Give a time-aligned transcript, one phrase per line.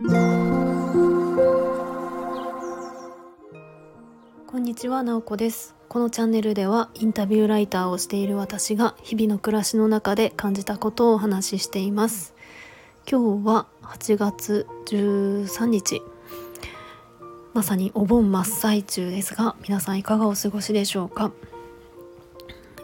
[0.00, 0.04] こ
[4.56, 5.74] んにちは、なおこです。
[5.88, 12.32] このチャンネルではインタビューライターをしている私が日々の暮らしの中で感じたことをお話ししています。
[13.10, 16.00] 今日は8月13日。
[17.52, 21.32] まさにお盆真っ最中ですが皆さんいかがお過ごしでしょうか？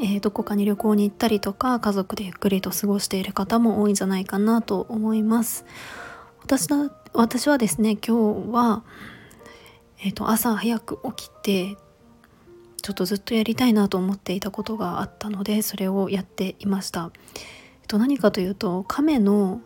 [0.01, 5.65] えー、どこかに旅行に行ったりとか家族でゆっくりと過ごしている方も多いんじゃないかなと思います。
[6.43, 8.83] 私だ私はですね今日は、
[10.01, 11.77] えーと、朝早く起きて
[12.83, 17.13] ちょっとずっとやりたいなと思っていたことがあったのでそれをやっていました、
[17.83, 19.61] えーと何かというと亀の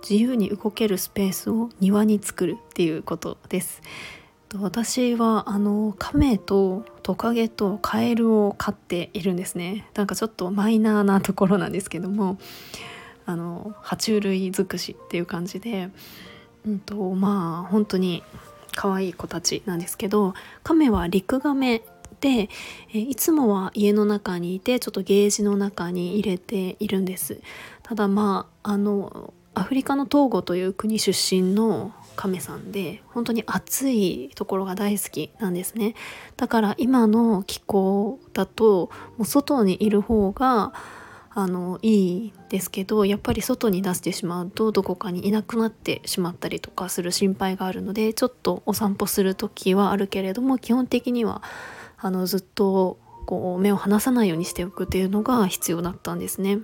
[0.00, 3.82] 自由に動けるスペースを庭に作るっていうことです。
[4.54, 9.88] 私はあの亀とトカゲとカエルを飼っているんですね。
[9.94, 12.38] なんかちょっとマイナーなところなんですけども
[13.26, 15.90] あの爬虫類尽くしっていう感じで、
[16.66, 18.22] うんと、まあ本当に
[18.74, 21.82] 可愛い子たちなんですけど亀は陸亀
[22.20, 22.48] で
[22.92, 27.40] えいつもは家の中にいてちょっとゲージの中に入れているんです。
[27.82, 35.94] ただまああのアフリカのトーゴという国出身の亀さんで本当に暑いところが大好きなんですね。
[36.36, 40.72] だから今の気候だともう外にいる方が
[41.38, 51.42] あのいいですけどやっぱり外に出してしまうとどこかにいなくなってしまったりとかする心配があるのでちょっとお散歩する時はあるけれども基本的には
[51.98, 56.60] あのずっとこう目を離さないようにしておくっていうのが必要だったんですね。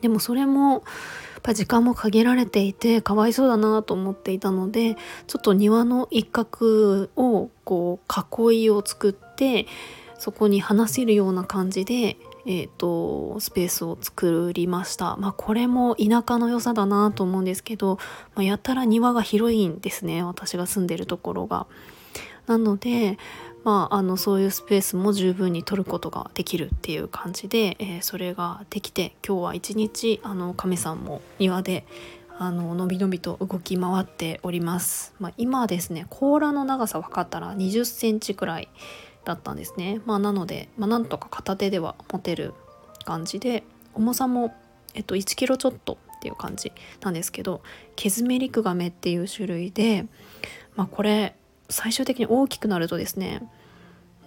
[0.00, 0.82] でもそれもやっ
[1.42, 9.66] ぱ時間も限られていてかわいそうだなと思っていたのでちょっと庭の一角をこう囲いを作って
[10.18, 15.16] そこに話せるような感じで、えーと、スペースを作りました。
[15.16, 17.98] まあ、これも田舎の良さだなと思うんですけど、
[18.34, 21.66] まあ、やたら庭が広いんですね私が住んでるところが。
[22.46, 23.18] なので
[23.64, 31.84] まあ、あのそういうスペースも十分に取ることができるっていう感じで、えー、それができて今日は一日あの亀さんも庭で
[32.38, 38.68] あののびのびと動き回っております、まあ、今ですね甲羅の長さ分かったら20センチくらい
[39.26, 42.54] だったんですね、まあ、なので、まあ、なんとか片手では持てる
[43.04, 44.54] 感じで重さも、
[44.94, 46.72] えっと、1キロちょっとっていう感じ
[47.02, 47.60] なんですけど
[47.96, 50.06] ケズメリクガメっていう種類で、
[50.76, 51.34] まあ、これ
[51.68, 53.42] 最終的に大きくなるとですね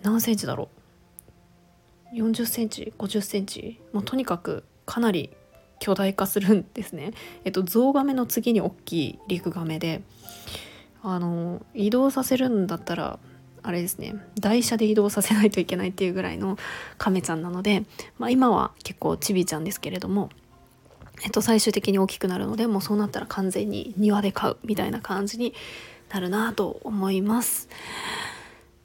[0.04, 0.70] 何センチだろ
[2.14, 3.80] う？40センチ50センチ？
[3.94, 5.30] もうとにかくかなり
[5.80, 7.12] 巨大化するんですね。
[7.46, 10.02] えっとゾウガメの次に大きい陸ガメで
[11.02, 13.20] あの移動させるんだったら
[13.64, 16.58] あれですね台車で移動させないといけないっていうぐらいの
[16.98, 17.84] カメちゃんなので、
[18.18, 20.30] まあ、今は結構ちびちゃんですけれども、
[21.24, 25.54] えっと、最終的に大きくなるのでもうそうなったら完全に庭で飼うみたいな感じに
[26.10, 27.70] なるなと思います。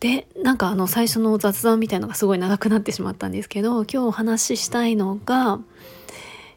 [0.00, 5.60] でなんかあの最初の雑談みたいのがすごい長くなってしまったんですけど今日お話ししたいのが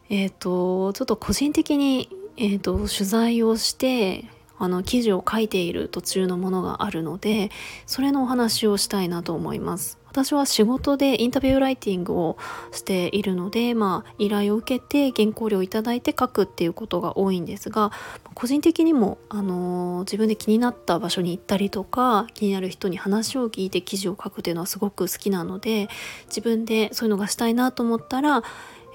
[0.09, 4.25] えっ、ー、とちょっと個人的に、えーと、取材をして
[4.57, 7.51] あの記事を書いている途中のものがあるので
[7.85, 9.97] それのお話をしたいなと思います。
[10.18, 12.38] 私は仕事でインタビューライティングを
[12.72, 17.91] しているので、まあ、依頼を受けて原稿料をいただいて書くっていうことが多いんですが
[18.34, 25.88] 個人的にも、あの、自分で気になった場所に行ったりとか気になる人に話を聞いて記事を書くっていうのはすごく好きなので
[26.28, 28.44] 自分でそういうのがしたいなと思ったら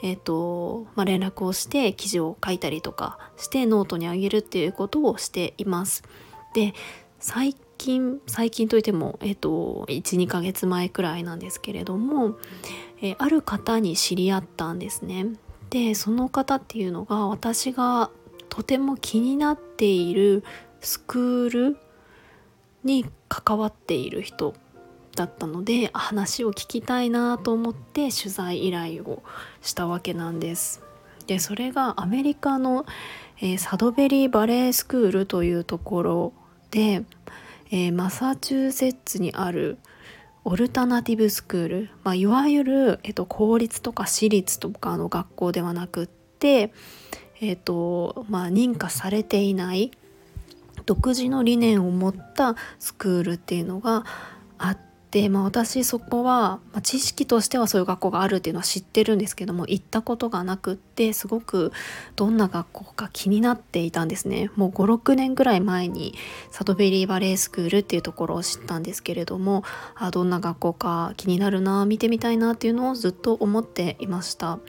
[0.03, 6.03] えーとまあ、連絡をして記事を書いたりとかしてノートにあげるっていうことをしています。
[6.55, 6.75] で
[7.19, 12.37] 最近最近といっても、えっと、12ヶ月前くらいなんですけれども、
[13.01, 15.27] えある方に知り合ったんですね。
[15.71, 18.11] でその方っていうのが私が
[18.49, 20.45] とても気になっている
[20.81, 21.79] スクール
[22.85, 24.55] に関わっている人
[25.15, 29.23] だったので話を聞きたいなと思って取材依頼を
[29.61, 30.83] したわけなんです。
[31.27, 32.85] でそれがアメリカの、
[33.39, 36.33] えー、サドベリーバレースクールというところ
[36.71, 37.05] で
[37.75, 39.79] えー、マサチューセッツにある
[40.45, 46.71] オルタナティブスクール、まあ、いわゆる、えっと、公立とか私立とかの学校ではなくって、
[47.41, 49.91] えっとまあ、認可されていない
[50.85, 54.05] 独自の理念を持ったスクールっていうのが
[54.59, 61.71] あってで、まあ、私そこは、まあ、知識としてはそういう学校があるっていうのは知ってるんですけども行ったことがなくってすごく
[62.17, 64.51] どんな学校か気になっていたんですね。
[64.57, 66.15] もう56年ぐらい前に
[66.51, 69.65] サトベリーバレースクールっていうところを知ったんですけれども
[69.95, 74.61] あどんな学校か気になるな見てみたいなっていうのをずっと思っていました、ま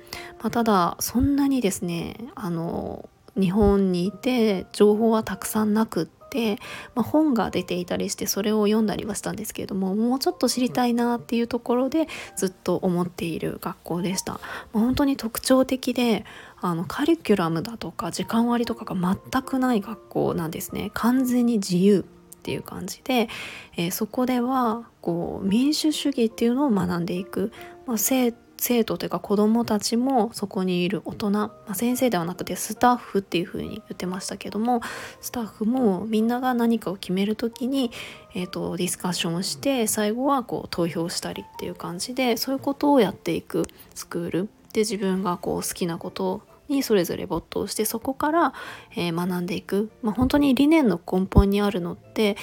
[0.44, 3.08] あ、ただそんなにですねあの
[3.40, 6.58] 日本にいて情報はたくさんなくって、
[6.96, 14.34] まあ、本が出ていたりしてそれを読んだりはしたんですけれどももうちょっと知りたいなっていうところでずっと思っている学校でした。
[14.34, 16.26] まあ、本当に特徴的で
[16.60, 18.96] あのカリキュラムだとか時間割とかが
[19.32, 22.04] 全くない学校なんですね完全に自由っ
[22.44, 23.30] ていう感じで、
[23.78, 27.52] えー、そこではこう民主主義っていうのを学んでいく、
[27.86, 34.82] まあ、生生徒というか子どもたちもそこにいる大人、まあ、先生ではなくてスタッフっていう風に言ってましたけども
[35.22, 37.92] スタッフもみんなが何かを決める時に、
[38.36, 43.64] えーと、ディスカッションをして最後はこう投票したりっていう感じでそういうことをやっていく
[43.94, 44.50] スクール。
[44.74, 48.54] で自分がこう好きなことにそれぞれ没頭してそこから、
[48.96, 52.36] えー、学んでいく、まあ、本当に理念の根本にあるのって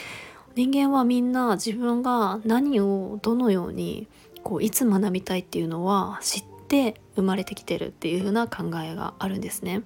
[0.54, 4.08] 人間はみんな自分が何をどのように
[4.42, 9.82] こういつ学びたいっていうのは知って生まれてきてるっていう風な考えがあるんですね。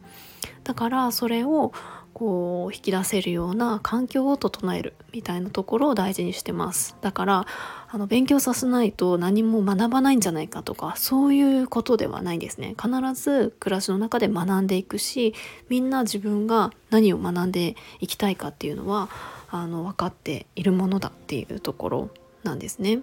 [0.65, 1.73] だからそれを
[2.15, 7.47] こう引き出せるような環境を整えるみたいなところを大事にしてますだから
[7.91, 12.91] あの勉強させないと何も学ばないんじゃないかとかそういうことではないんですね必
[13.21, 15.35] ず暮らしの中で学んでいくし
[15.69, 19.09] みんな自分が何を学んでいきたいかっていうのは
[19.51, 22.11] あの分かっているものだっていうところ
[22.45, 23.01] なんですね。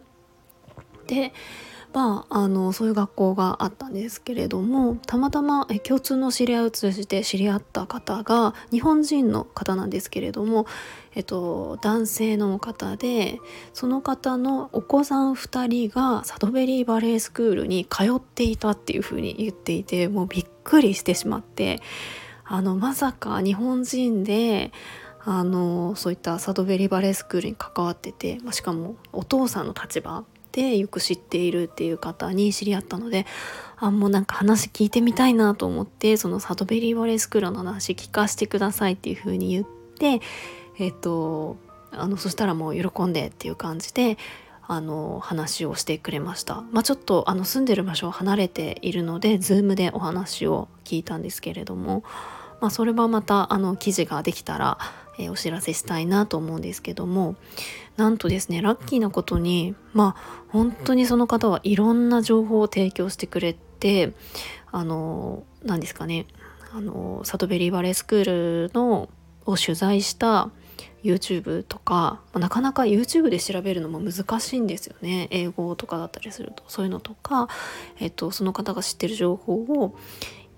[1.07, 1.33] で
[1.93, 10.65] まあ、あのそういう学校があったんですけれどもたまたま共通の知り合いを通じて知り合った方が日本人の方なんですけれども、
[11.15, 13.39] えっと、男性の方で
[13.73, 21.81] その方のお子さん2人がサドベリーバレエスクールに通っていたっていうふうに言っていてもうびっくりしてしまって
[22.45, 24.71] あのまさか日本人で
[25.23, 33.25] あのそういったサドベリーバレエスクールに関わってて、まあ、しかもお父さんの立場てよく知っているっていう方に知り合ったので
[33.77, 39.65] あもうなんか話聞いてみたいなと思ってそのサトベリーバレースクールの話聞かせてくださいっていう風に言っ
[39.97, 40.21] て
[40.77, 41.57] えっ、と
[41.91, 44.17] あのそしたらもう喜んでっていう感じで
[44.67, 46.63] あの話をしてくれました。
[46.71, 52.03] まあ、ちょっとあの住んでる場所を離れているので Zoom でお話を聞いたんですけれども、
[52.61, 54.77] まあ、それはまたあの記事ができたら、
[55.17, 57.35] えー、お知らせしたいなと思うんですけども
[57.97, 64.13] なんとですねラッキーなことにまあ本当にその方はいろんな情報を提供してくれて
[64.71, 66.25] あの何ですかね
[66.73, 69.09] あのサトベリーバレースクールの
[69.45, 70.49] を取材した
[71.03, 75.27] YouTube とかなかなか YouTube で調べるのも難しいんですよね。
[75.31, 76.63] 英語とかだったりすると。
[76.67, 77.49] そういうのとか、
[77.99, 79.95] えっと、その方が知ってる情報を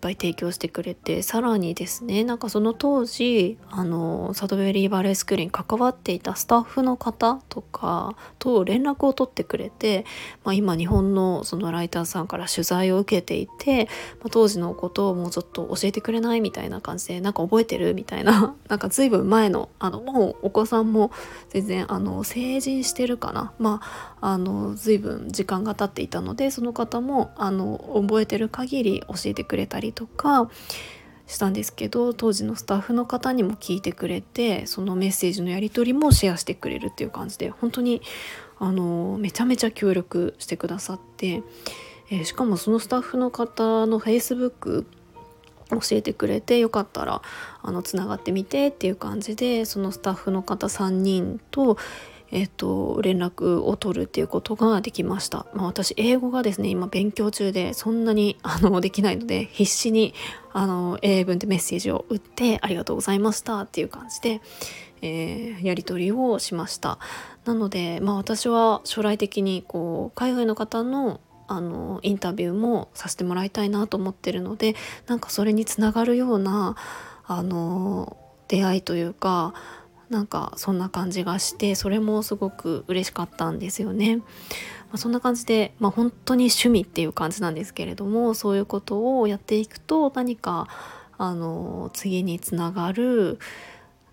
[0.03, 10.05] ぱい提供してくれてさらにですねなんかその当時あのサドベリーバレースクールに関わっていたスタッフの方とかと連絡を取ってくれて、
[10.43, 13.85] まあ、今日本のそのライターさんから取材を受けていて、
[14.19, 21.11] まあ、当時のことをもうちょっと教えてくれないみたいな感じでなんか覚えてるみたいな なんか随分前のあのもうお子さんも
[21.49, 23.53] 全然あの成人してるかな。
[23.57, 30.49] まああの随分時間が経っていたのでその方もあの覚えてる限り教えてくれたりとか
[31.27, 38.01] したんですけど当時のスタッフの方にも聞いてくれてそのメッセージのやり取りもシェアしてくれるっていう感じで本当に
[38.59, 41.43] あのめちゃめちゃ協力してくださって、
[42.09, 44.85] えー、しかもそのスタッフの方の Facebook
[45.69, 47.21] 教えてくれてよかったら
[47.61, 51.77] あのつながってみてっていう感じでそのスタッフの方3人と
[52.33, 55.45] えっ、と、連絡を取るっていうことができました。
[55.53, 60.15] まあ、私、英語がですね、今勉強中で、そんなに あのできないので、必死に
[60.51, 64.41] あの英文でメッセージを打って、ありがとうございましたっていう感じで、
[65.03, 66.97] えー、やり取りをしました。
[67.45, 74.75] なので、まあ、私は将来的にこう海外の方のあのインタビューもさせてもらいたいなと思ってるので
[75.07, 76.77] なんかそれにつながるような
[77.25, 79.53] あの出会いというか
[80.13, 84.17] なんかそんな感じがしてそれもすごく嬉しかったんですよね。
[84.17, 84.23] ま
[84.93, 90.67] あ、そんな感じで、まあ、本当に趣味っていう感じなんですけれどもそういうことをやっていくと何か
[91.17, 93.39] あの次につながる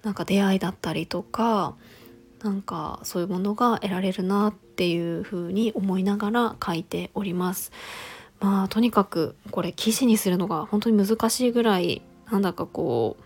[0.03, 1.75] なんか出会いだったりとか
[2.43, 7.73] なんかそういうものが得られるなっていうふうに思いながら書いております。
[8.41, 13.23] まあとにかくこれ記事にするのが本当に難しいぐらいなんだかこう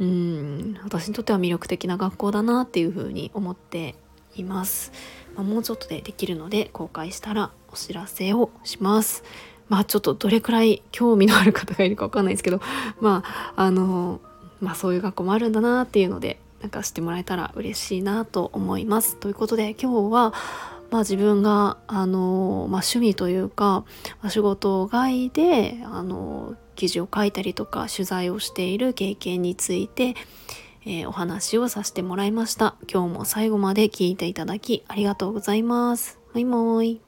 [0.00, 3.94] うん私にとっては魅力的な学校だなっていうふうに思って
[4.34, 4.92] います、
[5.34, 9.22] まあ、もうちょっとでできるので公開したらお知らせをします。
[9.68, 12.60] まあちょっとどれくらい興味のある方がいるかわかんないですけど
[13.00, 14.20] まああの
[14.60, 19.16] まあそういう学校もあるんだなっていうのでなんか知ってもらえたら嬉しいなと思います。
[19.16, 20.34] ということで今日は
[20.90, 23.84] まあ、自分があの、まあ、趣味というか、
[24.20, 30.14] まあ、仕事外であの記事を書いたりとか取材をしている経験について、
[30.84, 36.18] えー、お話をさせてもらいました今日も最後まで聞いていただきありがとうございます。
[36.32, 37.00] もいもーい。